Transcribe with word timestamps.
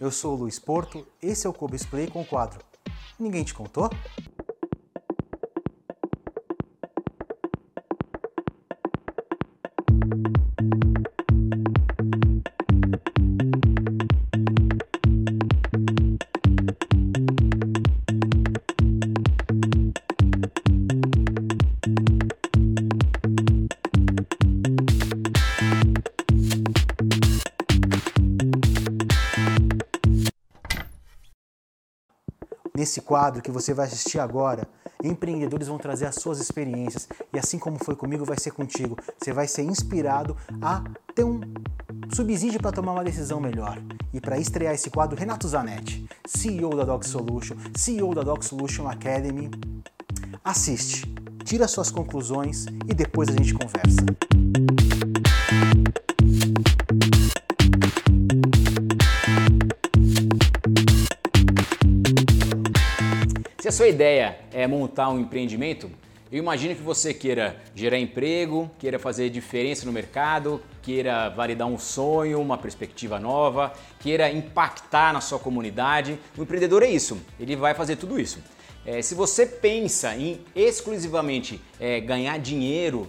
Eu 0.00 0.10
sou 0.10 0.32
o 0.32 0.38
Luiz 0.38 0.58
Porto, 0.58 1.06
esse 1.20 1.46
é 1.46 1.50
o 1.50 1.52
Kobe 1.52 1.76
Play 1.86 2.06
com 2.06 2.22
o 2.22 2.24
quadro 2.24 2.64
Ninguém 3.18 3.44
te 3.44 3.52
contou? 3.52 3.90
Nesse 32.80 33.02
quadro 33.02 33.42
que 33.42 33.50
você 33.50 33.74
vai 33.74 33.84
assistir 33.84 34.18
agora, 34.18 34.66
empreendedores 35.04 35.68
vão 35.68 35.76
trazer 35.76 36.06
as 36.06 36.14
suas 36.14 36.40
experiências 36.40 37.06
e 37.30 37.38
assim 37.38 37.58
como 37.58 37.76
foi 37.76 37.94
comigo, 37.94 38.24
vai 38.24 38.38
ser 38.40 38.52
contigo. 38.52 38.96
Você 39.18 39.34
vai 39.34 39.46
ser 39.46 39.64
inspirado 39.64 40.34
a 40.62 40.82
ter 41.14 41.22
um 41.22 41.42
subsídio 42.10 42.58
para 42.58 42.72
tomar 42.72 42.92
uma 42.92 43.04
decisão 43.04 43.38
melhor. 43.38 43.76
E 44.14 44.18
para 44.18 44.38
estrear 44.38 44.72
esse 44.72 44.88
quadro, 44.88 45.14
Renato 45.14 45.46
Zanetti, 45.46 46.08
CEO 46.26 46.74
da 46.74 46.84
Doc 46.84 47.04
Solution, 47.04 47.54
CEO 47.76 48.14
da 48.14 48.22
Doc 48.22 48.42
Solution 48.42 48.88
Academy, 48.88 49.50
assiste, 50.42 51.04
tira 51.44 51.68
suas 51.68 51.90
conclusões 51.90 52.64
e 52.88 52.94
depois 52.94 53.28
a 53.28 53.32
gente 53.32 53.52
conversa. 53.52 54.79
Sua 63.80 63.88
ideia 63.88 64.38
é 64.52 64.66
montar 64.66 65.08
um 65.08 65.18
empreendimento, 65.18 65.90
eu 66.30 66.36
imagino 66.36 66.74
que 66.74 66.82
você 66.82 67.14
queira 67.14 67.56
gerar 67.74 67.98
emprego, 67.98 68.70
queira 68.78 68.98
fazer 68.98 69.30
diferença 69.30 69.86
no 69.86 69.92
mercado, 69.92 70.60
queira 70.82 71.30
validar 71.30 71.66
um 71.66 71.78
sonho, 71.78 72.42
uma 72.42 72.58
perspectiva 72.58 73.18
nova, 73.18 73.72
queira 74.00 74.30
impactar 74.30 75.14
na 75.14 75.22
sua 75.22 75.38
comunidade. 75.38 76.18
O 76.36 76.42
empreendedor 76.42 76.82
é 76.82 76.90
isso, 76.90 77.22
ele 77.40 77.56
vai 77.56 77.72
fazer 77.72 77.96
tudo 77.96 78.20
isso. 78.20 78.38
É, 78.84 79.00
se 79.00 79.14
você 79.14 79.46
pensa 79.46 80.14
em 80.14 80.42
exclusivamente 80.54 81.58
é, 81.80 82.00
ganhar 82.00 82.38
dinheiro, 82.38 83.08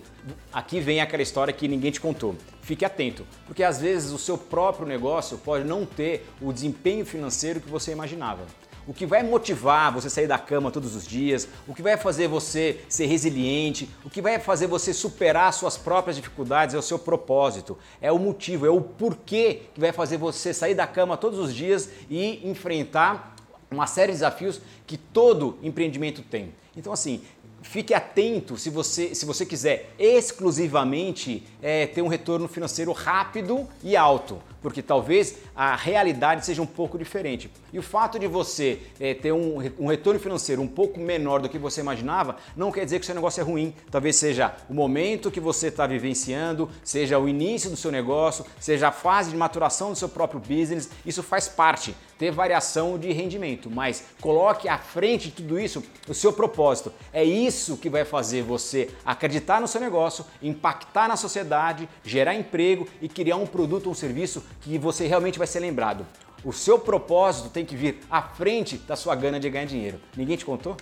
aqui 0.54 0.80
vem 0.80 1.02
aquela 1.02 1.22
história 1.22 1.52
que 1.52 1.68
ninguém 1.68 1.92
te 1.92 2.00
contou. 2.00 2.34
Fique 2.62 2.86
atento, 2.86 3.28
porque 3.46 3.62
às 3.62 3.82
vezes 3.82 4.14
o 4.14 4.18
seu 4.18 4.38
próprio 4.38 4.88
negócio 4.88 5.38
pode 5.38 5.66
não 5.66 5.86
ter 5.86 6.26
o 6.40 6.54
desempenho 6.54 7.06
financeiro 7.06 7.60
que 7.60 7.70
você 7.70 7.92
imaginava 7.92 8.46
o 8.88 8.94
que 8.94 9.06
vai 9.06 9.24
motivar 9.24 9.92
você 9.92 10.10
sair 10.10 10.28
da 10.28 10.38
cama 10.38 10.72
todos 10.72 10.96
os 10.96 11.06
dias, 11.06 11.48
o 11.68 11.74
que 11.74 11.82
vai 11.82 11.98
fazer 11.98 12.28
você 12.28 12.82
ser 12.90 13.06
resiliente, 13.06 13.90
o 14.04 14.10
que 14.10 14.22
vai 14.22 14.40
fazer 14.40 14.68
você 14.68 14.94
superar 14.94 15.54
suas 15.54 15.78
próprias 15.78 16.16
dificuldades? 16.16 16.76
É 16.76 16.78
o 16.78 16.82
seu 16.82 16.98
propósito, 16.98 17.78
é 18.02 18.12
o 18.12 18.20
motivo, 18.20 18.66
é 18.66 18.70
o 18.70 18.82
porquê 18.82 19.62
que 19.74 19.80
vai 19.80 19.92
fazer 19.92 20.18
você 20.18 20.54
sair 20.54 20.76
da 20.76 20.88
cama 20.88 21.18
todos 21.18 21.40
os 21.40 21.54
dias 21.54 21.90
e 22.10 22.48
enfrentar 22.50 23.36
uma 23.70 23.88
série 23.88 24.12
de 24.12 24.18
desafios 24.18 24.60
que 24.86 24.98
todo 24.98 25.58
empreendimento 25.64 26.22
tem. 26.22 26.54
Então, 26.76 26.92
assim, 26.92 27.22
fique 27.62 27.94
atento 27.94 28.58
se 28.58 28.70
você, 28.70 29.14
se 29.16 29.26
você 29.26 29.46
quiser 29.46 29.94
exclusivamente 29.98 31.44
é, 31.62 31.88
ter 31.88 32.02
um 32.02 32.08
retorno 32.08 32.48
financeiro 32.48 32.92
rápido 32.92 33.68
e 33.84 33.96
alto 33.96 34.42
porque 34.62 34.82
talvez 34.82 35.38
a 35.56 35.76
realidade 35.76 36.46
seja 36.46 36.62
um 36.62 36.66
pouco 36.66 36.98
diferente. 36.98 37.50
E 37.74 37.80
o 37.80 37.82
fato 37.82 38.20
de 38.20 38.28
você 38.28 38.80
é, 39.00 39.14
ter 39.14 39.32
um, 39.32 39.58
um, 39.80 39.88
retorno 39.88 40.20
financeiro 40.20 40.62
um 40.62 40.68
pouco 40.68 41.00
menor 41.00 41.42
do 41.42 41.50
que 41.50 41.58
você 41.58 41.82
imaginava, 41.82 42.38
não 42.56 42.72
quer 42.72 42.86
dizer 42.86 43.00
que 43.00 43.04
o 43.04 43.06
seu 43.06 43.16
negócio 43.16 43.42
é 43.42 43.44
ruim. 43.44 43.74
Talvez 43.90 44.16
seja 44.16 44.56
o 44.70 44.74
momento 44.74 45.32
que 45.32 45.40
você 45.40 45.68
está 45.68 45.88
vivenciando, 45.88 46.70
seja 46.84 47.18
o 47.18 47.28
início 47.28 47.70
do 47.70 47.76
seu 47.76 47.92
negócio, 47.92 48.46
seja 48.60 48.90
a 48.90 48.92
fase 48.92 49.32
de 49.32 49.38
maturação 49.38 49.92
do 49.92 49.98
seu 49.98 50.10
próprio 50.10 50.40
business. 50.40 50.90
Isso 51.06 51.24
faz 51.24 51.48
parte, 51.48 51.96
ter 52.18 52.32
variação 52.32 53.00
de 53.00 53.12
rendimento. 53.12 53.70
Mas 53.70 54.04
coloque 54.22 54.70
à 54.70 54.78
frente 54.78 55.30
de 55.30 55.36
tudo 55.36 55.60
isso 55.60 55.84
o 56.08 56.14
seu 56.14 56.32
propósito. 56.32 56.94
É 57.12 57.24
isso 57.24 57.78
que 57.78 57.90
vai 57.90 58.06
fazer 58.06 58.44
você 58.44 58.90
acreditar 59.04 59.60
no 59.60 59.68
seu 59.68 59.82
negócio, 59.82 60.26
impactar 60.42 61.08
na 61.08 61.16
sociedade, 61.16 61.90
gerar 62.04 62.36
emprego 62.36 62.88
e 63.02 63.10
criar 63.10 63.38
um 63.38 63.48
produto 63.48 63.88
ou 63.88 63.94
um 63.94 63.96
serviço 63.96 64.44
que 64.60 64.78
você 64.78 65.08
realmente 65.08 65.38
vai 65.38 65.48
ser 65.48 65.60
lembrado. 65.60 66.06
O 66.44 66.52
seu 66.52 66.80
propósito 66.80 67.50
tem 67.50 67.64
que 67.64 67.76
vir 67.76 68.00
à 68.10 68.22
frente 68.22 68.78
da 68.78 68.96
sua 68.96 69.16
gana 69.16 69.40
de 69.40 69.50
ganhar 69.50 69.66
dinheiro. 69.66 70.00
Ninguém 70.16 70.36
te 70.36 70.44
contou? 70.44 70.76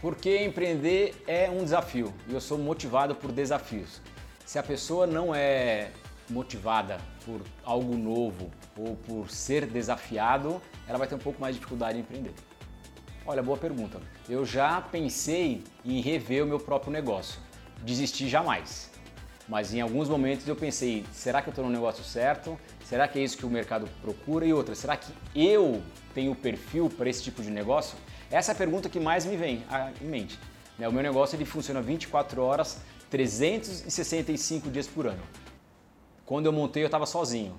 Porque 0.00 0.44
empreender 0.44 1.14
é 1.26 1.50
um 1.50 1.62
desafio 1.62 2.12
e 2.28 2.34
eu 2.34 2.40
sou 2.40 2.58
motivado 2.58 3.14
por 3.14 3.30
desafios. 3.30 4.00
Se 4.44 4.58
a 4.58 4.62
pessoa 4.62 5.06
não 5.06 5.34
é 5.34 5.90
motivada 6.28 6.98
por 7.24 7.40
algo 7.64 7.96
novo 7.96 8.50
ou 8.76 8.96
por 8.96 9.30
ser 9.30 9.66
desafiado, 9.66 10.60
ela 10.86 10.98
vai 10.98 11.06
ter 11.06 11.14
um 11.14 11.18
pouco 11.18 11.40
mais 11.40 11.54
de 11.54 11.60
dificuldade 11.60 11.98
em 11.98 12.00
empreender. 12.00 12.34
Olha, 13.24 13.42
boa 13.42 13.56
pergunta. 13.56 14.00
Eu 14.28 14.44
já 14.44 14.80
pensei 14.80 15.62
em 15.84 16.00
rever 16.00 16.44
o 16.44 16.46
meu 16.46 16.58
próprio 16.58 16.92
negócio. 16.92 17.40
Desistir 17.82 18.28
jamais. 18.28 18.91
Mas 19.52 19.74
em 19.74 19.82
alguns 19.82 20.08
momentos 20.08 20.48
eu 20.48 20.56
pensei, 20.56 21.04
será 21.12 21.42
que 21.42 21.48
eu 21.48 21.50
estou 21.50 21.62
no 21.62 21.70
negócio 21.70 22.02
certo? 22.02 22.58
Será 22.86 23.06
que 23.06 23.18
é 23.18 23.22
isso 23.22 23.36
que 23.36 23.44
o 23.44 23.50
mercado 23.50 23.86
procura? 24.00 24.46
E 24.46 24.52
outra, 24.54 24.74
será 24.74 24.96
que 24.96 25.12
eu 25.36 25.82
tenho 26.14 26.34
perfil 26.34 26.88
para 26.88 27.10
esse 27.10 27.22
tipo 27.22 27.42
de 27.42 27.50
negócio? 27.50 27.98
Essa 28.30 28.52
é 28.52 28.54
a 28.54 28.56
pergunta 28.56 28.88
que 28.88 28.98
mais 28.98 29.26
me 29.26 29.36
vem 29.36 29.62
em 30.00 30.06
mente. 30.06 30.38
Né, 30.78 30.88
o 30.88 30.92
meu 30.92 31.02
negócio 31.02 31.36
ele 31.36 31.44
funciona 31.44 31.82
24 31.82 32.40
horas, 32.40 32.80
365 33.10 34.70
dias 34.70 34.86
por 34.86 35.06
ano. 35.06 35.22
Quando 36.24 36.46
eu 36.46 36.52
montei 36.52 36.82
eu 36.82 36.86
estava 36.86 37.04
sozinho. 37.04 37.54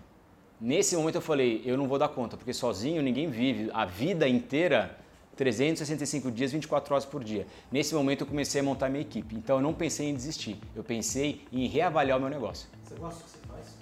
Nesse 0.60 0.96
momento 0.96 1.16
eu 1.18 1.22
falei, 1.22 1.62
eu 1.64 1.78
não 1.78 1.88
vou 1.88 2.00
dar 2.00 2.08
conta, 2.08 2.36
porque 2.36 2.54
sozinho 2.54 3.04
ninguém 3.04 3.30
vive 3.30 3.70
a 3.72 3.86
vida 3.86 4.28
inteira 4.28 4.98
365 5.36 6.32
dias, 6.32 6.52
24 6.52 6.94
horas 6.94 7.06
por 7.06 7.24
dia. 7.24 7.48
Nesse 7.72 7.96
momento 7.96 8.22
eu 8.22 8.28
comecei 8.28 8.62
a 8.62 8.64
montar 8.64 8.90
minha 8.90 9.02
equipe. 9.02 9.36
Então 9.36 9.58
eu 9.58 9.62
não 9.62 9.74
pensei 9.74 10.10
em 10.10 10.16
desistir. 10.16 10.60
Eu 10.76 10.84
pensei 10.84 11.46
em 11.52 11.68
reavaliar 11.68 12.18
o 12.18 12.22
meu 12.22 12.30
negócio. 12.30 12.68
Você 12.84 12.96
gosta 12.96 13.20
do 13.20 13.26
que 13.26 13.32
você 13.32 13.48
faz? 13.48 13.78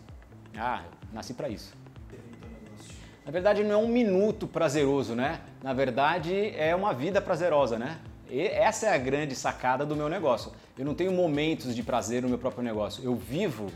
Ah, 0.58 0.84
nasci 1.14 1.34
para 1.34 1.50
isso. 1.50 1.74
Na 3.26 3.32
verdade 3.32 3.64
não 3.64 3.72
é 3.72 3.78
um 3.78 3.88
minuto 3.88 4.48
prazeroso, 4.48 5.14
né? 5.14 5.42
Na 5.62 5.74
verdade 5.74 6.54
é 6.56 6.76
uma 6.76 6.94
vida 6.94 7.22
prazerosa, 7.22 7.78
né? 7.78 8.00
E 8.30 8.42
essa 8.42 8.88
é 8.88 8.94
a 8.94 8.98
grande 8.98 9.36
sacada 9.36 9.86
do 9.86 9.96
meu 9.96 10.08
negócio. 10.08 10.52
Eu 10.78 10.86
não 10.86 10.96
tenho 10.96 11.12
momentos 11.12 11.76
de 11.76 11.84
prazer 11.84 12.22
no 12.22 12.30
meu 12.30 12.38
próprio 12.38 12.64
negócio. 12.64 13.04
Eu 13.04 13.14
vivo 13.16 13.68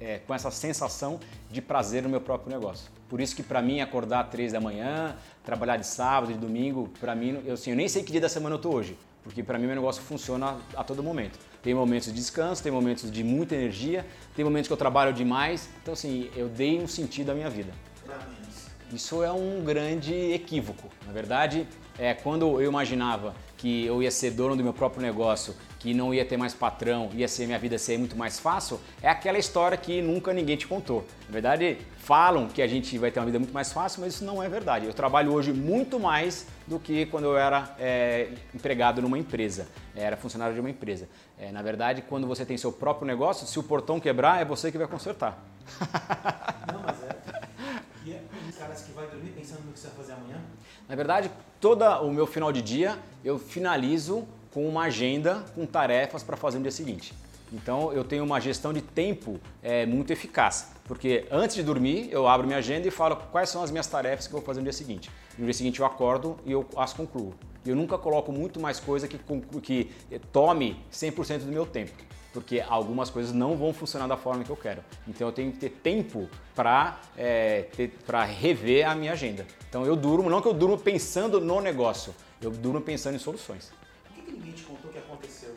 é, 0.00 0.18
com 0.18 0.34
essa 0.34 0.50
sensação 0.50 1.18
de 1.50 1.60
prazer 1.60 2.02
no 2.02 2.08
meu 2.08 2.20
próprio 2.20 2.50
negócio. 2.50 2.90
Por 3.08 3.20
isso 3.20 3.34
que 3.34 3.42
para 3.42 3.62
mim 3.62 3.80
acordar 3.80 4.20
às 4.24 4.30
três 4.30 4.52
da 4.52 4.60
manhã, 4.60 5.16
trabalhar 5.44 5.76
de 5.76 5.86
sábado, 5.86 6.32
de 6.32 6.38
domingo, 6.38 6.88
para 7.00 7.14
mim, 7.14 7.42
eu, 7.44 7.54
assim, 7.54 7.70
eu 7.70 7.76
nem 7.76 7.88
sei 7.88 8.02
que 8.02 8.12
dia 8.12 8.20
da 8.20 8.28
semana 8.28 8.54
eu 8.54 8.58
tô 8.58 8.70
hoje, 8.70 8.96
porque 9.22 9.42
para 9.42 9.58
mim 9.58 9.66
meu 9.66 9.74
negócio 9.74 10.02
funciona 10.02 10.56
a, 10.74 10.80
a 10.80 10.84
todo 10.84 11.02
momento. 11.02 11.38
Tem 11.62 11.74
momentos 11.74 12.08
de 12.08 12.14
descanso, 12.14 12.62
tem 12.62 12.70
momentos 12.70 13.10
de 13.10 13.24
muita 13.24 13.54
energia, 13.54 14.06
tem 14.36 14.44
momentos 14.44 14.68
que 14.68 14.72
eu 14.72 14.76
trabalho 14.76 15.12
demais, 15.12 15.68
então 15.82 15.94
assim, 15.94 16.30
eu 16.36 16.48
dei 16.48 16.80
um 16.80 16.86
sentido 16.86 17.30
à 17.30 17.34
minha 17.34 17.50
vida. 17.50 17.72
Isso 18.92 19.22
é 19.22 19.30
um 19.30 19.62
grande 19.62 20.14
equívoco. 20.14 20.88
Na 21.06 21.12
verdade, 21.12 21.66
é 21.98 22.14
quando 22.14 22.60
eu 22.60 22.68
imaginava 22.68 23.34
que 23.58 23.84
eu 23.84 24.00
ia 24.02 24.10
ser 24.10 24.30
dono 24.30 24.56
do 24.56 24.62
meu 24.62 24.72
próprio 24.72 25.02
negócio, 25.02 25.54
que 25.80 25.92
não 25.92 26.14
ia 26.14 26.24
ter 26.24 26.36
mais 26.36 26.54
patrão, 26.54 27.10
ia 27.12 27.28
ser 27.28 27.44
minha 27.46 27.58
vida 27.58 27.76
ser 27.76 27.98
muito 27.98 28.16
mais 28.16 28.38
fácil, 28.38 28.80
é 29.02 29.08
aquela 29.08 29.36
história 29.36 29.76
que 29.76 30.00
nunca 30.00 30.32
ninguém 30.32 30.56
te 30.56 30.66
contou. 30.66 31.04
Na 31.26 31.32
verdade, 31.32 31.78
falam 31.98 32.48
que 32.48 32.62
a 32.62 32.66
gente 32.66 32.96
vai 32.96 33.10
ter 33.10 33.18
uma 33.18 33.26
vida 33.26 33.38
muito 33.38 33.52
mais 33.52 33.72
fácil, 33.72 34.00
mas 34.00 34.14
isso 34.14 34.24
não 34.24 34.42
é 34.42 34.48
verdade. 34.48 34.86
Eu 34.86 34.94
trabalho 34.94 35.32
hoje 35.32 35.52
muito 35.52 35.98
mais 35.98 36.46
do 36.66 36.78
que 36.78 37.06
quando 37.06 37.24
eu 37.24 37.36
era 37.36 37.74
é, 37.78 38.28
empregado 38.54 39.02
numa 39.02 39.18
empresa, 39.18 39.68
era 39.94 40.16
funcionário 40.16 40.54
de 40.54 40.60
uma 40.60 40.70
empresa. 40.70 41.08
É, 41.36 41.50
na 41.50 41.60
verdade, 41.60 42.02
quando 42.02 42.26
você 42.26 42.46
tem 42.46 42.56
seu 42.56 42.72
próprio 42.72 43.06
negócio, 43.06 43.46
se 43.46 43.58
o 43.58 43.62
portão 43.62 43.98
quebrar, 43.98 44.40
é 44.40 44.44
você 44.44 44.70
que 44.70 44.78
vai 44.78 44.86
consertar. 44.86 45.44
Não, 46.72 46.80
mas 46.80 47.02
é. 47.02 47.18
E 48.04 48.12
é 48.12 48.22
caras 48.58 48.82
que 48.82 48.92
vai 48.92 49.06
dormir 49.06 49.30
pensando 49.30 49.64
no 49.64 49.72
que 49.72 49.78
você 49.78 49.86
vai 49.88 49.96
fazer 49.96 50.12
amanhã? 50.12 50.40
Na 50.88 50.96
verdade, 50.96 51.30
todo 51.60 51.84
o 52.02 52.10
meu 52.10 52.26
final 52.26 52.52
de 52.52 52.60
dia 52.60 52.98
eu 53.28 53.38
finalizo 53.38 54.26
com 54.52 54.66
uma 54.66 54.84
agenda 54.84 55.44
com 55.54 55.66
tarefas 55.66 56.22
para 56.22 56.34
fazer 56.34 56.56
no 56.56 56.62
dia 56.62 56.72
seguinte. 56.72 57.12
Então 57.52 57.92
eu 57.92 58.02
tenho 58.02 58.24
uma 58.24 58.40
gestão 58.40 58.72
de 58.72 58.80
tempo 58.80 59.38
é, 59.62 59.84
muito 59.84 60.10
eficaz, 60.10 60.72
porque 60.84 61.26
antes 61.30 61.54
de 61.54 61.62
dormir 61.62 62.08
eu 62.10 62.26
abro 62.26 62.46
minha 62.46 62.58
agenda 62.58 62.88
e 62.88 62.90
falo 62.90 63.16
quais 63.30 63.50
são 63.50 63.62
as 63.62 63.70
minhas 63.70 63.86
tarefas 63.86 64.26
que 64.26 64.32
eu 64.32 64.38
vou 64.38 64.46
fazer 64.46 64.60
no 64.60 64.64
dia 64.64 64.72
seguinte. 64.72 65.10
No 65.36 65.44
dia 65.44 65.52
seguinte 65.52 65.78
eu 65.78 65.84
acordo 65.84 66.38
e 66.46 66.52
eu 66.52 66.66
as 66.74 66.94
concluo. 66.94 67.34
Eu 67.66 67.76
nunca 67.76 67.98
coloco 67.98 68.32
muito 68.32 68.58
mais 68.58 68.80
coisa 68.80 69.06
que, 69.06 69.18
que 69.62 69.90
tome 70.32 70.82
100% 70.90 71.40
do 71.40 71.52
meu 71.52 71.66
tempo 71.66 71.92
porque 72.32 72.62
algumas 72.68 73.10
coisas 73.10 73.32
não 73.32 73.56
vão 73.56 73.72
funcionar 73.72 74.06
da 74.06 74.16
forma 74.16 74.44
que 74.44 74.50
eu 74.50 74.56
quero. 74.56 74.84
Então 75.08 75.26
eu 75.26 75.32
tenho 75.32 75.50
que 75.50 75.58
ter 75.58 75.70
tempo 75.70 76.28
para 76.54 77.00
é, 77.16 77.66
rever 78.38 78.88
a 78.88 78.94
minha 78.94 79.12
agenda. 79.12 79.46
Então 79.68 79.84
eu 79.84 79.96
durmo, 79.96 80.30
não 80.30 80.40
que 80.40 80.46
eu 80.46 80.54
durmo 80.54 80.78
pensando 80.78 81.40
no 81.40 81.60
negócio, 81.60 82.14
eu 82.40 82.50
durmo 82.50 82.80
pensando 82.80 83.16
em 83.16 83.18
soluções. 83.18 83.72
O 84.10 84.14
que, 84.14 84.22
que 84.22 84.32
ninguém 84.32 84.52
te 84.52 84.62
contou 84.62 84.90
que 84.90 84.98
aconteceu? 84.98 85.54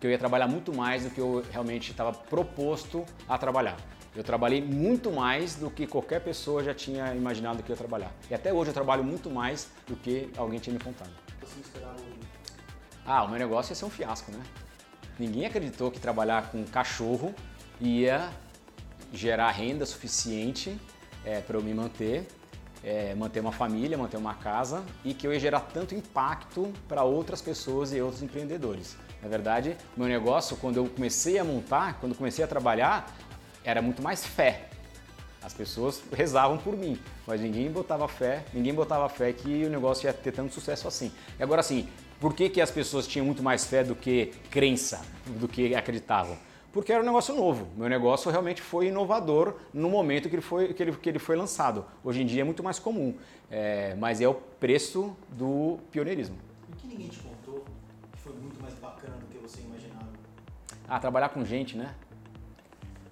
Que 0.00 0.06
eu 0.06 0.10
ia 0.10 0.18
trabalhar 0.18 0.48
muito 0.48 0.74
mais 0.74 1.04
do 1.04 1.10
que 1.10 1.20
eu 1.20 1.44
realmente 1.50 1.90
estava 1.90 2.12
proposto 2.12 3.04
a 3.28 3.38
trabalhar. 3.38 3.76
Eu 4.14 4.22
trabalhei 4.22 4.62
muito 4.62 5.10
mais 5.10 5.56
do 5.56 5.70
que 5.70 5.86
qualquer 5.86 6.20
pessoa 6.20 6.62
já 6.62 6.72
tinha 6.72 7.14
imaginado 7.14 7.62
que 7.62 7.70
eu 7.70 7.74
ia 7.74 7.78
trabalhar. 7.78 8.12
E 8.30 8.34
até 8.34 8.52
hoje 8.52 8.70
eu 8.70 8.74
trabalho 8.74 9.02
muito 9.02 9.28
mais 9.28 9.68
do 9.86 9.96
que 9.96 10.30
alguém 10.36 10.60
tinha 10.60 10.72
me 10.72 10.78
contado. 10.78 11.10
Você 11.40 11.60
esperava 11.60 11.98
ouvir? 11.98 12.14
Ah, 13.04 13.24
o 13.24 13.28
meu 13.28 13.38
negócio 13.38 13.72
ia 13.72 13.74
ser 13.74 13.84
um 13.84 13.90
fiasco, 13.90 14.30
né? 14.30 14.42
Ninguém 15.18 15.46
acreditou 15.46 15.90
que 15.90 16.00
trabalhar 16.00 16.50
com 16.50 16.64
cachorro 16.64 17.34
ia 17.80 18.30
gerar 19.12 19.50
renda 19.50 19.84
suficiente 19.84 20.78
é, 21.24 21.40
para 21.40 21.56
eu 21.56 21.62
me 21.62 21.74
manter, 21.74 22.26
é, 22.84 23.14
manter 23.14 23.40
uma 23.40 23.50
família, 23.50 23.96
manter 23.96 24.18
uma 24.18 24.34
casa 24.34 24.84
e 25.04 25.14
que 25.14 25.26
eu 25.26 25.32
ia 25.32 25.40
gerar 25.40 25.60
tanto 25.60 25.94
impacto 25.94 26.72
para 26.86 27.02
outras 27.02 27.40
pessoas 27.40 27.92
e 27.92 28.00
outros 28.00 28.22
empreendedores. 28.22 28.96
Na 29.22 29.28
verdade, 29.28 29.76
meu 29.96 30.06
negócio, 30.06 30.56
quando 30.58 30.76
eu 30.76 30.86
comecei 30.86 31.38
a 31.38 31.44
montar, 31.44 31.98
quando 31.98 32.14
comecei 32.14 32.44
a 32.44 32.48
trabalhar, 32.48 33.10
era 33.64 33.80
muito 33.80 34.02
mais 34.02 34.24
fé. 34.24 34.68
As 35.42 35.54
pessoas 35.54 36.02
rezavam 36.12 36.58
por 36.58 36.76
mim, 36.76 36.98
mas 37.26 37.40
ninguém 37.40 37.70
botava 37.70 38.06
fé, 38.06 38.44
ninguém 38.52 38.74
botava 38.74 39.08
fé 39.08 39.32
que 39.32 39.64
o 39.64 39.70
negócio 39.70 40.06
ia 40.06 40.12
ter 40.12 40.32
tanto 40.32 40.52
sucesso 40.52 40.86
assim. 40.86 41.10
E 41.38 41.42
agora 41.42 41.60
assim, 41.60 41.88
por 42.20 42.34
que, 42.34 42.48
que 42.48 42.60
as 42.60 42.70
pessoas 42.70 43.06
tinham 43.06 43.26
muito 43.26 43.42
mais 43.42 43.64
fé 43.64 43.82
do 43.82 43.94
que 43.94 44.32
crença, 44.50 45.02
do 45.26 45.48
que 45.48 45.74
acreditavam? 45.74 46.38
Porque 46.74 46.92
era 46.92 47.00
um 47.00 47.06
negócio 47.06 47.32
novo. 47.36 47.68
Meu 47.76 47.88
negócio 47.88 48.28
realmente 48.32 48.60
foi 48.60 48.88
inovador 48.88 49.54
no 49.72 49.88
momento 49.88 50.28
que 50.28 50.34
ele 50.34 50.42
foi, 50.42 50.74
que 50.74 50.82
ele, 50.82 50.92
que 50.96 51.08
ele 51.08 51.20
foi 51.20 51.36
lançado. 51.36 51.86
Hoje 52.02 52.20
em 52.20 52.26
dia 52.26 52.40
é 52.40 52.44
muito 52.44 52.64
mais 52.64 52.80
comum, 52.80 53.14
é, 53.48 53.94
mas 53.94 54.20
é 54.20 54.26
o 54.26 54.34
preço 54.34 55.16
do 55.28 55.78
pioneirismo. 55.92 56.36
O 56.72 56.74
que 56.74 56.88
ninguém 56.88 57.06
te 57.06 57.20
contou 57.20 57.64
que 58.12 58.18
foi 58.18 58.32
muito 58.32 58.60
mais 58.60 58.74
bacana 58.74 59.14
do 59.18 59.26
que 59.26 59.38
você 59.38 59.60
imaginava? 59.60 60.08
Ah, 60.88 60.98
trabalhar 60.98 61.28
com 61.28 61.44
gente, 61.44 61.76
né? 61.76 61.94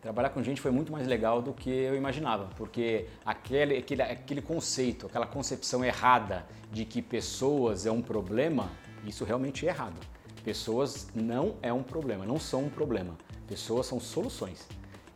trabalhar 0.00 0.30
com 0.30 0.42
gente 0.42 0.60
foi 0.60 0.72
muito 0.72 0.90
mais 0.90 1.06
legal 1.06 1.40
do 1.40 1.52
que 1.52 1.70
eu 1.70 1.94
imaginava, 1.94 2.50
porque 2.56 3.06
aquele, 3.24 3.76
aquele, 3.76 4.02
aquele 4.02 4.42
conceito, 4.42 5.06
aquela 5.06 5.28
concepção 5.28 5.84
errada 5.84 6.44
de 6.72 6.84
que 6.84 7.00
pessoas 7.00 7.86
é 7.86 7.92
um 7.92 8.02
problema, 8.02 8.68
isso 9.06 9.24
realmente 9.24 9.64
é 9.64 9.68
errado. 9.68 10.00
Pessoas 10.42 11.06
não 11.14 11.54
é 11.62 11.72
um 11.72 11.84
problema, 11.84 12.26
não 12.26 12.40
são 12.40 12.64
um 12.64 12.68
problema. 12.68 13.16
Pessoas 13.52 13.86
são 13.86 14.00
soluções. 14.00 14.66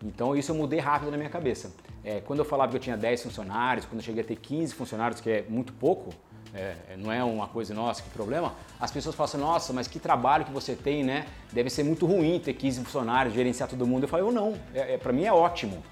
Então 0.05 0.37
isso 0.37 0.53
eu 0.53 0.55
mudei 0.55 0.79
rápido 0.79 1.11
na 1.11 1.17
minha 1.17 1.31
cabeça. 1.31 1.73
É, 2.05 2.21
quando 2.21 2.41
eu 2.41 2.44
falava 2.44 2.71
que 2.71 2.77
eu 2.77 2.81
tinha 2.81 2.94
10 2.94 3.23
funcionários, 3.23 3.87
quando 3.87 4.00
eu 4.00 4.05
cheguei 4.05 4.23
a 4.23 4.27
ter 4.27 4.37
15 4.37 4.75
funcionários, 4.75 5.23
que 5.23 5.31
é 5.31 5.47
muito 5.49 5.73
pouco, 5.73 6.11
é, 6.53 6.77
não 6.99 7.11
é 7.11 7.25
uma 7.25 7.49
coisa, 7.49 7.73
nossa, 7.73 8.03
que 8.03 8.11
problema, 8.11 8.53
as 8.79 8.91
pessoas 8.91 9.15
falam 9.15 9.31
assim, 9.31 9.38
nossa, 9.38 9.73
mas 9.73 9.88
que 9.88 9.99
trabalho 9.99 10.44
que 10.44 10.53
você 10.53 10.75
tem, 10.75 11.03
né? 11.03 11.25
Deve 11.50 11.71
ser 11.71 11.83
muito 11.83 12.05
ruim 12.05 12.38
ter 12.38 12.53
15 12.53 12.85
funcionários, 12.85 13.35
gerenciar 13.35 13.71
todo 13.71 13.87
mundo. 13.87 14.03
Eu 14.03 14.09
falei, 14.09 14.27
eu 14.27 14.31
não, 14.31 14.53
é, 14.75 14.93
é 14.94 14.99
para 14.99 15.15
mim 15.15 15.25
é 15.25 15.33
ótimo, 15.33 15.83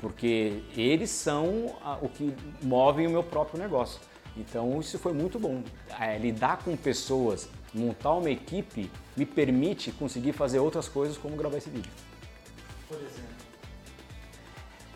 porque 0.00 0.62
eles 0.76 1.10
são 1.10 1.74
a, 1.84 1.98
o 2.00 2.08
que 2.08 2.32
movem 2.62 3.08
o 3.08 3.10
meu 3.10 3.24
próprio 3.24 3.60
negócio. 3.60 4.00
Então 4.36 4.78
isso 4.78 5.00
foi 5.00 5.12
muito 5.12 5.36
bom. 5.40 5.64
É, 5.98 6.16
lidar 6.16 6.58
com 6.58 6.76
pessoas, 6.76 7.48
montar 7.74 8.14
uma 8.14 8.30
equipe, 8.30 8.90
me 9.16 9.26
permite 9.26 9.92
conseguir 9.92 10.32
fazer 10.32 10.58
outras 10.58 10.88
coisas 10.88 11.16
como 11.16 11.36
gravar 11.36 11.58
esse 11.58 11.70
vídeo. 11.70 11.90
Por 12.88 12.96
exemplo? 12.96 13.38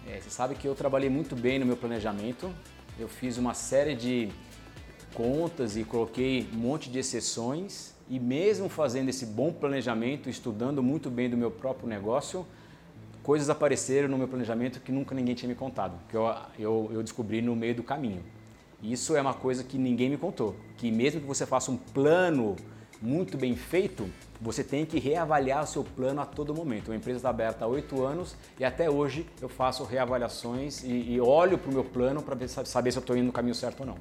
É, 0.09 0.21
você 0.21 0.31
sabe 0.31 0.55
que 0.55 0.67
eu 0.67 0.75
trabalhei 0.75 1.09
muito 1.09 1.37
bem 1.37 1.59
no 1.59 1.67
meu 1.67 1.77
planejamento. 1.77 2.53
Eu 2.99 3.09
fiz 3.09 3.39
uma 3.39 3.55
série 3.55 3.95
de 3.95 4.29
contas 5.15 5.77
e 5.77 5.85
coloquei 5.85 6.49
um 6.53 6.59
monte 6.59 6.91
de 6.91 6.99
exceções 6.99 7.95
e 8.09 8.19
mesmo 8.19 8.69
fazendo 8.69 9.09
esse 9.09 9.25
bom 9.25 9.53
planejamento, 9.53 10.29
estudando 10.29 10.83
muito 10.83 11.11
bem 11.11 11.31
do 11.31 11.37
meu 11.37 11.51
próprio 11.51 11.89
negócio, 11.89 12.47
coisas 13.23 13.49
apareceram 13.49 14.09
no 14.09 14.19
meu 14.19 14.29
planejamento 14.29 14.81
que 14.81 14.91
nunca 14.91 15.15
ninguém 15.15 15.35
tinha 15.35 15.49
me 15.49 15.55
contado, 15.55 15.99
que 16.09 16.17
eu, 16.17 16.35
eu, 16.59 16.91
eu 16.93 17.03
descobri 17.03 17.41
no 17.41 17.55
meio 17.55 17.75
do 17.75 17.83
caminho. 17.83 18.23
Isso 18.83 19.15
é 19.15 19.21
uma 19.21 19.35
coisa 19.35 19.63
que 19.63 19.79
ninguém 19.79 20.11
me 20.11 20.17
contou, 20.17 20.57
que 20.77 20.91
mesmo 20.91 21.21
que 21.21 21.27
você 21.27 21.47
faça 21.47 21.71
um 21.71 21.77
plano 21.77 22.57
muito 23.01 23.37
bem 23.37 23.55
feito, 23.57 24.09
você 24.41 24.65
tem 24.65 24.85
que 24.85 24.99
reavaliar 24.99 25.63
o 25.63 25.67
seu 25.67 25.85
plano 25.85 26.21
a 26.21 26.27
todo 26.27 26.55
momento. 26.55 26.91
A 26.91 26.97
empresa 26.97 27.19
está 27.19 27.31
aberta 27.31 27.65
há 27.65 27.69
oito 27.69 28.05
anos 28.05 28.37
e 28.59 28.65
até 28.65 28.91
hoje 28.91 29.27
eu 29.41 29.49
faço 29.49 29.85
reavaliações 29.85 30.83
e, 30.83 31.13
e 31.13 31.21
olho 31.21 31.59
para 31.59 31.71
o 31.71 31.75
meu 31.75 31.85
plano 31.85 32.23
para 32.23 32.37
saber 32.49 32.91
se 32.91 32.99
eu 32.99 33.01
estou 33.01 33.17
indo 33.17 33.27
no 33.27 33.33
caminho 33.33 33.55
certo 33.55 33.81
ou 33.81 33.87
não. 33.87 33.97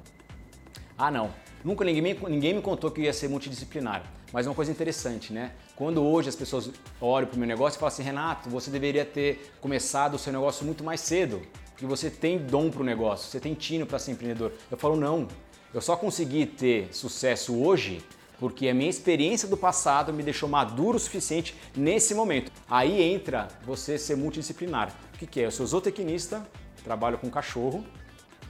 Ah, 0.98 1.10
não. 1.10 1.30
Nunca 1.64 1.84
ninguém 1.84 2.16
ninguém 2.28 2.54
me 2.54 2.62
contou 2.62 2.90
que 2.90 3.02
ia 3.02 3.12
ser 3.12 3.28
multidisciplinar. 3.28 4.04
Mas 4.32 4.46
uma 4.46 4.54
coisa 4.54 4.70
interessante, 4.70 5.32
né? 5.32 5.52
Quando 5.76 6.02
hoje 6.02 6.28
as 6.28 6.36
pessoas 6.36 6.70
olham 7.00 7.28
para 7.28 7.36
o 7.36 7.38
meu 7.38 7.46
negócio 7.46 7.76
e 7.76 7.80
falam 7.80 7.92
assim, 7.92 8.02
Renato, 8.02 8.48
você 8.48 8.70
deveria 8.70 9.04
ter 9.04 9.52
começado 9.60 10.14
o 10.14 10.18
seu 10.18 10.32
negócio 10.32 10.64
muito 10.64 10.82
mais 10.82 11.00
cedo, 11.00 11.42
porque 11.82 11.86
você 11.86 12.08
tem 12.08 12.38
dom 12.38 12.70
para 12.70 12.80
o 12.80 12.84
negócio, 12.84 13.28
você 13.28 13.40
tem 13.40 13.54
tino 13.54 13.84
para 13.84 13.98
ser 13.98 14.12
empreendedor. 14.12 14.52
Eu 14.70 14.76
falo, 14.76 14.94
não. 14.94 15.26
Eu 15.74 15.80
só 15.80 15.96
consegui 15.96 16.46
ter 16.46 16.88
sucesso 16.94 17.60
hoje 17.60 18.00
porque 18.38 18.68
a 18.68 18.74
minha 18.74 18.88
experiência 18.88 19.48
do 19.48 19.56
passado 19.56 20.12
me 20.12 20.22
deixou 20.22 20.48
maduro 20.48 20.96
o 20.96 21.00
suficiente 21.00 21.56
nesse 21.76 22.14
momento. 22.14 22.52
Aí 22.70 23.02
entra 23.02 23.48
você 23.64 23.98
ser 23.98 24.16
multidisciplinar. 24.16 24.94
O 25.12 25.18
que, 25.18 25.26
que 25.26 25.40
é? 25.40 25.46
Eu 25.46 25.50
sou 25.50 25.66
zootecnista, 25.66 26.46
trabalho 26.84 27.18
com 27.18 27.28
cachorro, 27.28 27.84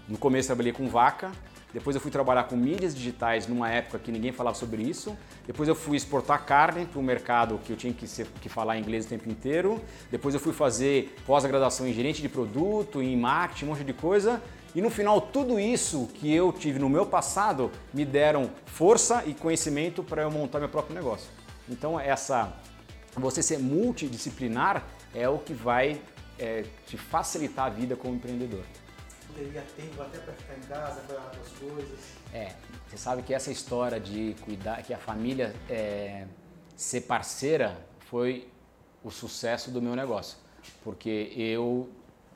no 0.06 0.18
começo 0.18 0.48
trabalhei 0.48 0.74
com 0.74 0.86
vaca, 0.88 1.32
depois 1.72 1.96
eu 1.96 2.02
fui 2.02 2.10
trabalhar 2.10 2.44
com 2.44 2.56
mídias 2.56 2.94
digitais 2.94 3.46
numa 3.46 3.70
época 3.70 3.98
que 3.98 4.12
ninguém 4.12 4.30
falava 4.30 4.56
sobre 4.56 4.82
isso. 4.82 5.16
Depois 5.46 5.68
eu 5.68 5.74
fui 5.74 5.96
exportar 5.96 6.44
carne 6.44 6.84
para 6.84 7.00
o 7.00 7.02
mercado 7.02 7.58
que 7.64 7.72
eu 7.72 7.76
tinha 7.76 7.92
que, 7.92 8.06
ser, 8.06 8.26
que 8.40 8.48
falar 8.48 8.78
inglês 8.78 9.06
o 9.06 9.08
tempo 9.08 9.28
inteiro. 9.30 9.82
Depois 10.10 10.34
eu 10.34 10.40
fui 10.40 10.52
fazer 10.52 11.16
pós-graduação 11.26 11.86
em 11.86 11.94
gerente 11.94 12.20
de 12.20 12.28
produto, 12.28 13.00
em 13.00 13.16
marketing, 13.16 13.64
um 13.64 13.68
monte 13.68 13.84
de 13.84 13.94
coisa. 13.94 14.42
E 14.74 14.82
no 14.82 14.90
final, 14.90 15.20
tudo 15.20 15.58
isso 15.58 16.08
que 16.14 16.32
eu 16.32 16.52
tive 16.52 16.78
no 16.78 16.88
meu 16.88 17.06
passado 17.06 17.70
me 17.92 18.04
deram 18.04 18.50
força 18.66 19.22
e 19.26 19.32
conhecimento 19.32 20.02
para 20.02 20.22
eu 20.22 20.30
montar 20.30 20.60
meu 20.60 20.68
próprio 20.68 20.94
negócio. 20.94 21.30
Então, 21.68 21.98
essa 21.98 22.52
você 23.14 23.42
ser 23.42 23.58
multidisciplinar 23.58 24.84
é 25.14 25.28
o 25.28 25.38
que 25.38 25.52
vai 25.52 26.00
é, 26.38 26.64
te 26.86 26.96
facilitar 26.96 27.66
a 27.66 27.70
vida 27.70 27.94
como 27.96 28.14
empreendedor 28.14 28.62
teria 29.34 29.62
tempo 29.76 30.02
até 30.02 30.18
para 30.18 30.32
ficar 30.34 30.56
em 30.56 30.60
casa, 30.60 31.00
para 31.00 31.18
as 31.18 31.48
coisas. 31.58 31.98
É, 32.32 32.54
você 32.88 32.96
sabe 32.96 33.22
que 33.22 33.34
essa 33.34 33.50
história 33.50 33.98
de 33.98 34.34
cuidar, 34.42 34.82
que 34.82 34.92
a 34.92 34.98
família 34.98 35.54
é, 35.68 36.26
ser 36.76 37.02
parceira 37.02 37.76
foi 38.00 38.48
o 39.02 39.10
sucesso 39.10 39.70
do 39.70 39.80
meu 39.80 39.96
negócio. 39.96 40.38
Porque 40.84 41.32
eu 41.36 41.90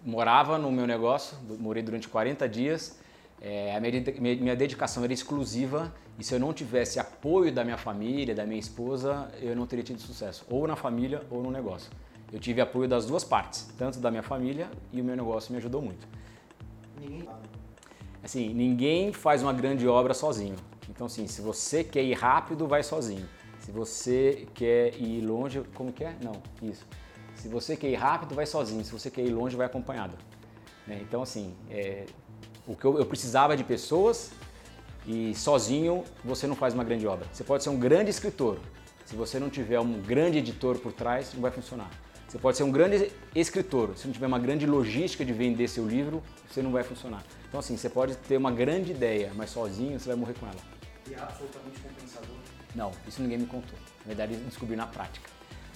morava 0.05 0.59
no 0.59 0.71
meu 0.71 0.87
negócio, 0.87 1.37
morei 1.59 1.83
durante 1.83 2.09
40 2.09 2.49
dias, 2.49 2.99
é, 3.41 3.75
a 3.77 3.81
minha, 3.81 4.37
minha 4.37 4.57
dedicação 4.57 5.05
era 5.05 5.13
exclusiva 5.13 5.93
e 6.19 6.25
se 6.25 6.35
eu 6.35 6.41
não 6.41 6.53
tivesse 6.53 6.99
apoio 6.99 7.53
da 7.53 7.63
minha 7.63 7.77
família, 7.77 8.35
da 8.35 8.47
minha 8.47 8.59
esposa, 8.59 9.31
eu 9.41 9.55
não 9.55 9.67
teria 9.67 9.85
tido 9.85 10.01
sucesso, 10.01 10.47
ou 10.49 10.67
na 10.67 10.77
família 10.77 11.23
ou 11.31 11.43
no 11.43 11.51
negócio. 11.51 11.91
Eu 12.33 12.41
tive 12.41 12.61
apoio 12.61 12.89
das 12.89 13.07
duas 13.07 13.23
partes, 13.23 13.69
tanto 13.77 13.99
da 14.01 14.11
minha 14.11 14.23
família 14.23 14.69
e 14.93 15.01
o 15.01 15.05
meu 15.05 15.15
negócio 15.15 15.53
me 15.53 15.59
ajudou 15.59 15.83
muito. 15.83 16.09
Ninguém 17.01 17.29
Assim, 18.23 18.53
ninguém 18.53 19.13
faz 19.13 19.41
uma 19.41 19.53
grande 19.53 19.87
obra 19.87 20.13
sozinho. 20.13 20.57
Então, 20.89 21.07
assim, 21.07 21.29
se 21.29 21.41
você 21.41 21.85
quer 21.85 22.03
ir 22.03 22.15
rápido, 22.15 22.67
vai 22.67 22.83
sozinho. 22.83 23.25
Se 23.61 23.71
você 23.71 24.49
quer 24.53 25.01
ir 25.01 25.21
longe, 25.21 25.63
como 25.75 25.93
que 25.93 26.03
é? 26.03 26.17
Não, 26.21 26.33
isso. 26.61 26.85
Se 27.37 27.47
você 27.47 27.77
quer 27.77 27.89
ir 27.89 27.95
rápido, 27.95 28.35
vai 28.35 28.45
sozinho. 28.45 28.85
Se 28.85 28.91
você 28.91 29.11
quer 29.11 29.23
ir 29.23 29.31
longe, 29.31 29.55
vai 29.55 29.67
acompanhado. 29.67 30.17
Né? 30.87 30.99
Então, 31.03 31.23
assim, 31.23 31.55
é, 31.71 32.07
o 32.67 32.75
que 32.75 32.85
eu, 32.85 32.99
eu 32.99 33.07
precisava 33.07 33.57
de 33.57 33.63
pessoas 33.63 34.33
e 35.07 35.33
sozinho 35.35 36.03
você 36.25 36.49
não 36.49 36.57
faz 36.57 36.75
uma 36.75 36.83
grande 36.83 37.07
obra. 37.07 37.29
Você 37.33 37.45
pode 37.45 37.63
ser 37.63 37.71
um 37.71 37.79
grande 37.79 38.11
escritor. 38.11 38.59
Se 39.05 39.15
você 39.15 39.39
não 39.39 39.49
tiver 39.49 39.79
um 39.79 40.01
grande 40.03 40.39
editor 40.39 40.79
por 40.79 40.93
trás, 40.93 41.33
não 41.33 41.43
vai 41.43 41.53
funcionar. 41.53 41.91
Você 42.29 42.39
pode 42.39 42.57
ser 42.57 42.65
um 42.65 42.73
grande 42.73 43.13
escritor, 43.35 43.97
se 43.97 44.07
não 44.07 44.13
tiver 44.13 44.27
uma 44.27 44.39
grande 44.39 44.67
logística 44.67 45.25
de 45.25 45.33
vender 45.33 45.69
seu 45.69 45.87
livro, 45.87 46.23
você 46.51 46.61
não 46.61 46.73
vai 46.73 46.83
funcionar. 46.83 47.23
Então 47.49 47.61
assim, 47.61 47.77
você 47.77 47.89
pode 47.89 48.17
ter 48.17 48.37
uma 48.37 48.51
grande 48.51 48.91
ideia, 48.91 49.33
mas 49.35 49.51
sozinho 49.51 49.99
você 49.99 50.09
vai 50.09 50.17
morrer 50.17 50.35
com 50.35 50.47
ela. 50.47 50.61
E 51.09 51.15
é 51.15 51.21
absolutamente 51.21 51.81
compensador? 51.81 52.37
Não, 52.75 52.91
isso 53.07 53.23
ninguém 53.23 53.39
me 53.39 53.47
contou. 53.47 53.79
Na 54.01 54.09
verdade, 54.09 54.35
eu 54.35 54.41
descobri 54.41 54.75
na 54.77 54.87
prática. 54.87 55.31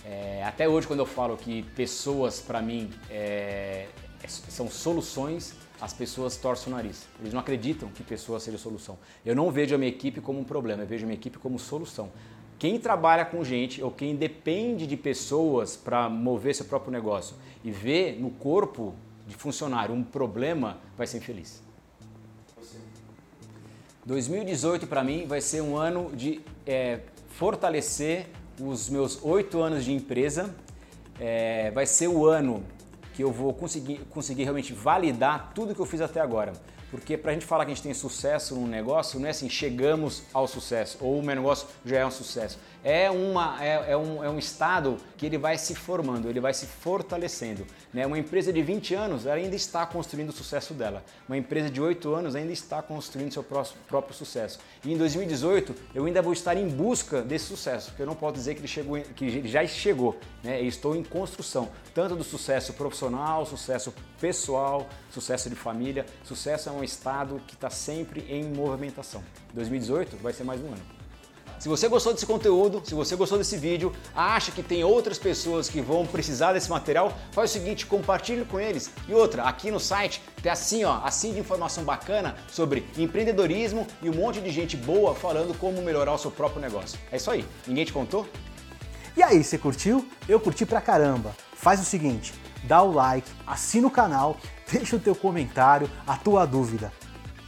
É, 0.05 0.43
até 0.45 0.69
hoje, 0.69 0.87
quando 0.87 1.01
eu 1.01 1.07
falo 1.07 1.37
que 1.37 1.63
pessoas, 1.75 2.41
para 2.41 2.61
mim, 2.61 2.91
é, 3.09 3.87
é, 4.23 4.29
são 4.29 4.69
soluções, 4.69 5.55
as 5.81 5.93
pessoas 5.93 6.37
torcem 6.37 6.73
o 6.73 6.77
nariz. 6.77 7.07
Eles 7.21 7.33
não 7.33 7.41
acreditam 7.41 7.89
que 7.91 8.03
pessoas 8.03 8.43
sejam 8.43 8.59
solução. 8.59 8.99
Eu 9.25 9.37
não 9.37 9.51
vejo 9.51 9.75
a 9.75 9.79
minha 9.79 9.91
equipe 9.91 10.21
como 10.21 10.41
um 10.41 10.45
problema, 10.45 10.83
eu 10.83 10.87
vejo 10.87 11.05
a 11.05 11.07
minha 11.07 11.19
equipe 11.19 11.39
como 11.39 11.59
solução. 11.59 12.11
Quem 12.61 12.79
trabalha 12.79 13.25
com 13.25 13.43
gente 13.43 13.83
ou 13.83 13.91
quem 13.91 14.15
depende 14.15 14.87
de 14.87 14.95
pessoas 14.95 15.79
para 15.79 16.11
mover 16.11 16.55
seu 16.55 16.67
próprio 16.67 16.93
negócio 16.93 17.35
e 17.65 17.71
vê 17.71 18.13
no 18.13 18.31
corpo 18.31 18.95
de 19.27 19.35
funcionário 19.35 19.95
um 19.95 20.05
problema, 20.05 20.77
vai 20.95 21.07
ser 21.07 21.17
infeliz. 21.17 21.63
2018 24.05 24.87
para 24.87 25.03
mim 25.03 25.27
vai 25.27 25.41
ser 25.41 25.63
um 25.63 25.75
ano 25.75 26.15
de 26.15 26.43
é, 26.67 27.01
fortalecer 27.31 28.27
os 28.61 28.91
meus 28.91 29.25
oito 29.25 29.63
anos 29.63 29.83
de 29.83 29.95
empresa. 29.95 30.55
É, 31.19 31.71
vai 31.71 31.87
ser 31.87 32.09
o 32.09 32.27
ano 32.27 32.63
que 33.15 33.25
eu 33.25 33.33
vou 33.33 33.55
conseguir, 33.55 34.01
conseguir 34.11 34.45
realmente 34.45 34.75
validar 34.75 35.53
tudo 35.55 35.75
que 35.75 35.81
eu 35.81 35.87
fiz 35.87 36.03
até 36.03 36.21
agora. 36.21 36.53
Porque 36.91 37.17
para 37.17 37.31
a 37.31 37.35
gente 37.35 37.47
falar 37.47 37.65
que 37.65 37.71
a 37.71 37.75
gente 37.75 37.85
tem 37.85 37.95
sucesso 37.95 38.55
num 38.55 38.67
negócio, 38.67 39.21
não 39.21 39.27
é 39.27 39.31
assim, 39.31 39.49
chegamos 39.49 40.23
ao 40.33 40.49
sucesso, 40.49 40.99
ou 41.01 41.19
o 41.19 41.23
meu 41.23 41.37
negócio 41.37 41.69
já 41.85 41.99
é 41.99 42.07
um 42.07 42.11
sucesso. 42.11 42.59
É, 42.83 43.11
uma, 43.11 43.63
é, 43.63 43.93
é, 43.93 43.97
um, 43.97 44.25
é 44.25 44.31
um 44.31 44.39
estado 44.39 44.97
que 45.19 45.27
ele 45.27 45.37
vai 45.37 45.59
se 45.59 45.75
formando, 45.75 46.29
ele 46.29 46.41
vai 46.41 46.55
se 46.55 46.67
fortalecendo. 46.67 47.67
Né? 47.93 48.07
Uma 48.07 48.19
empresa 48.19 48.53
de 48.53 48.63
20 48.63 48.95
anos 48.95 49.27
ainda 49.27 49.55
está 49.55 49.85
construindo 49.85 50.31
o 50.31 50.33
sucesso 50.33 50.73
dela. 50.73 51.05
Uma 51.29 51.37
empresa 51.37 51.69
de 51.69 51.81
8 51.81 52.15
anos 52.15 52.35
ainda 52.35 52.53
está 52.53 52.81
construindo 52.81 53.33
seu 53.33 53.43
próximo, 53.43 53.81
próprio 53.87 54.15
sucesso. 54.15 54.59
E 54.83 54.93
em 54.93 54.97
2018 54.97 55.75
eu 55.95 56.07
ainda 56.07 56.23
vou 56.23 56.33
estar 56.33 56.57
em 56.57 56.69
busca 56.69 57.21
desse 57.21 57.47
sucesso, 57.47 57.89
porque 57.89 58.03
eu 58.03 58.07
não 58.07 58.15
posso 58.15 58.35
dizer 58.35 58.55
que 58.55 58.61
ele, 58.61 58.69
chegou, 58.69 58.99
que 58.99 59.25
ele 59.27 59.49
já 59.49 59.67
chegou. 59.67 60.19
Né? 60.43 60.61
Eu 60.61 60.67
estou 60.67 60.97
em 60.97 61.05
construção, 61.05 61.69
tanto 61.95 62.17
do 62.17 62.25
sucesso 62.25 62.73
profissional, 62.73 63.45
sucesso 63.45 63.93
pessoal, 64.19 64.89
sucesso 65.11 65.51
de 65.51 65.57
família. 65.57 66.07
Sucesso 66.25 66.71
é 66.71 66.73
um 66.81 66.85
estado 66.85 67.41
que 67.47 67.55
está 67.55 67.69
sempre 67.69 68.25
em 68.29 68.45
movimentação. 68.45 69.23
2018 69.53 70.17
vai 70.17 70.33
ser 70.33 70.45
mais 70.45 70.61
um 70.61 70.69
ano. 70.69 71.01
Se 71.59 71.69
você 71.69 71.89
gostou 71.89 72.15
desse 72.15 72.25
conteúdo, 72.25 72.81
se 72.83 72.95
você 72.95 73.15
gostou 73.15 73.37
desse 73.37 73.55
vídeo, 73.59 73.93
acha 74.15 74.51
que 74.51 74.63
tem 74.63 74.83
outras 74.83 75.19
pessoas 75.19 75.69
que 75.69 75.83
vão 75.83 76.07
precisar 76.07 76.55
desse 76.55 76.71
material, 76.71 77.13
faz 77.33 77.51
o 77.51 77.53
seguinte, 77.53 77.85
compartilhe 77.85 78.47
com 78.47 78.59
eles. 78.59 78.91
E 79.07 79.13
outra, 79.13 79.43
aqui 79.43 79.71
no 79.71 79.79
site 79.79 80.23
tem 80.43 80.51
assim, 80.51 80.85
ó, 80.85 81.03
assim 81.05 81.35
de 81.35 81.39
informação 81.39 81.85
bacana 81.85 82.35
sobre 82.51 82.87
empreendedorismo 82.97 83.87
e 84.01 84.09
um 84.09 84.15
monte 84.15 84.41
de 84.41 84.51
gente 84.51 84.75
boa 84.75 85.15
falando 85.15 85.57
como 85.59 85.83
melhorar 85.83 86.15
o 86.15 86.19
seu 86.19 86.31
próprio 86.31 86.63
negócio. 86.63 86.99
É 87.13 87.17
isso 87.17 87.31
aí. 87.31 87.45
Ninguém 87.67 87.85
te 87.85 87.93
contou? 87.93 88.27
E 89.15 89.23
aí, 89.23 89.45
você 89.45 89.59
curtiu? 89.59 90.09
Eu 90.27 90.41
curti 90.41 90.65
pra 90.65 90.81
caramba. 90.81 91.37
Faz 91.53 91.79
o 91.79 91.85
seguinte, 91.85 92.33
dá 92.65 92.83
o 92.83 92.93
like, 92.93 93.31
assina 93.47 93.87
o 93.87 93.91
canal, 93.91 94.37
deixa 94.71 94.97
o 94.97 95.01
teu 95.01 95.15
comentário, 95.15 95.91
a 96.07 96.17
tua 96.17 96.47
dúvida. 96.47 96.93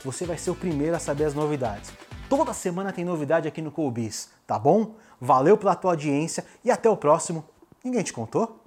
Você 0.05 0.25
vai 0.25 0.39
ser 0.39 0.51
o 0.51 0.55
primeiro 0.55 0.97
a 0.97 0.99
saber 0.99 1.25
as 1.25 1.35
novidades. 1.35 1.93
Toda 2.29 2.55
semana 2.55 2.93
tem 2.93 3.05
novidade 3.05 3.47
aqui 3.47 3.61
no 3.61 3.71
Coubis, 3.71 4.31
tá 4.47 4.59
bom? 4.59 4.95
Valeu 5.21 5.57
pela 5.57 5.75
tua 5.75 5.93
audiência 5.93 6.45
e 6.65 6.71
até 6.71 6.89
o 6.89 6.97
próximo. 6.97 7.45
Ninguém 7.85 8.03
te 8.03 8.13
contou? 8.13 8.62